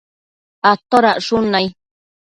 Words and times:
atodacshun 0.71 1.45
nai? 1.53 1.65